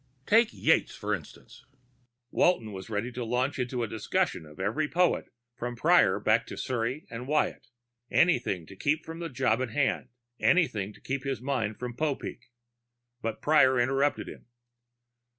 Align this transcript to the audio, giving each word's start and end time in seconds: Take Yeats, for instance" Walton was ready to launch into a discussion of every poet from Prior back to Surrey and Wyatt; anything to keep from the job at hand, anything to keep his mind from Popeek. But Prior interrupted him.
Take 0.25 0.51
Yeats, 0.51 0.95
for 0.95 1.13
instance" 1.13 1.63
Walton 2.31 2.71
was 2.73 2.89
ready 2.89 3.11
to 3.11 3.23
launch 3.23 3.59
into 3.59 3.83
a 3.83 3.87
discussion 3.87 4.47
of 4.47 4.59
every 4.59 4.87
poet 4.87 5.25
from 5.55 5.75
Prior 5.75 6.19
back 6.19 6.47
to 6.47 6.57
Surrey 6.57 7.05
and 7.11 7.27
Wyatt; 7.27 7.67
anything 8.09 8.65
to 8.65 8.75
keep 8.75 9.05
from 9.05 9.19
the 9.19 9.29
job 9.29 9.61
at 9.61 9.69
hand, 9.69 10.09
anything 10.39 10.91
to 10.93 11.01
keep 11.01 11.23
his 11.23 11.39
mind 11.39 11.77
from 11.77 11.95
Popeek. 11.95 12.49
But 13.21 13.43
Prior 13.43 13.79
interrupted 13.79 14.27
him. 14.27 14.47